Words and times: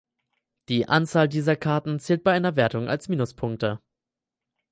Die 0.67 0.87
Anzahl 0.89 1.29
dieser 1.29 1.55
Karten 1.55 1.99
zählt 1.99 2.23
bei 2.23 2.31
einer 2.33 2.55
Wertung 2.55 2.87
als 2.87 3.07
Minuspunkte. 3.07 3.79